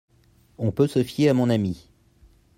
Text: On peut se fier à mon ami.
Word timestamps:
On 0.57 0.71
peut 0.71 0.87
se 0.87 1.03
fier 1.03 1.29
à 1.29 1.35
mon 1.35 1.51
ami. 1.51 1.87